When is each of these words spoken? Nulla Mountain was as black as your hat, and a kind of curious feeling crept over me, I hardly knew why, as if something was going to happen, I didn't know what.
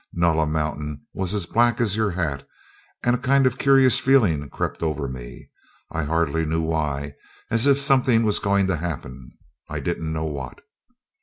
Nulla 0.13 0.47
Mountain 0.47 1.05
was 1.13 1.35
as 1.35 1.45
black 1.45 1.79
as 1.79 1.95
your 1.95 2.09
hat, 2.09 2.47
and 3.03 3.13
a 3.15 3.19
kind 3.19 3.45
of 3.45 3.59
curious 3.59 3.99
feeling 3.99 4.49
crept 4.49 4.81
over 4.81 5.07
me, 5.07 5.51
I 5.91 6.05
hardly 6.05 6.43
knew 6.43 6.63
why, 6.63 7.13
as 7.51 7.67
if 7.67 7.77
something 7.79 8.23
was 8.23 8.39
going 8.39 8.65
to 8.65 8.77
happen, 8.77 9.33
I 9.69 9.79
didn't 9.79 10.11
know 10.11 10.25
what. 10.25 10.61